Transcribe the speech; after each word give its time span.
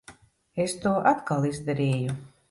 Es 0.63 0.73
to 0.85 0.93
atkal 1.11 1.45
izdarīju. 1.51 2.17